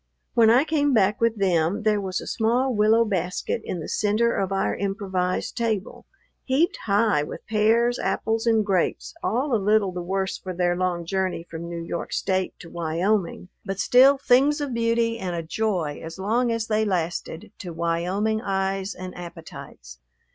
When 0.33 0.49
I 0.49 0.63
came 0.63 0.95
back 0.95 1.21
with 1.21 1.37
them, 1.37 1.83
there 1.83 2.01
was 2.01 2.19
a 2.19 2.25
small 2.25 2.73
willow 2.73 3.05
basket 3.05 3.61
in 3.63 3.79
the 3.81 3.87
center 3.87 4.35
of 4.35 4.51
our 4.51 4.75
improvised 4.75 5.55
table, 5.55 6.07
heaped 6.43 6.75
high 6.87 7.21
with 7.21 7.45
pears, 7.45 7.99
apples, 7.99 8.47
and 8.47 8.65
grapes 8.65 9.13
all 9.21 9.55
a 9.55 9.61
little 9.61 9.91
the 9.91 10.01
worse 10.01 10.39
for 10.39 10.55
their 10.55 10.75
long 10.75 11.05
journey 11.05 11.43
from 11.51 11.69
New 11.69 11.83
York 11.83 12.13
State 12.13 12.55
to 12.61 12.69
Wyoming, 12.71 13.49
but 13.63 13.77
still 13.79 14.17
things 14.17 14.59
of 14.59 14.73
beauty 14.73 15.19
and 15.19 15.35
a 15.35 15.43
joy 15.43 16.01
as 16.03 16.17
long 16.17 16.51
as 16.51 16.65
they 16.65 16.83
lasted 16.83 17.51
to 17.59 17.71
Wyoming 17.71 18.41
eyes 18.41 18.95
and 18.95 19.15
appetites. 19.15 19.99